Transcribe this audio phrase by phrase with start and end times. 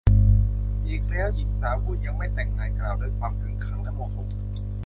[0.87, 4.17] อีกแล้ว หญิงสาวผู้ยังไม่แต่งงานกล่าวด้วยความขึงขังและโมโห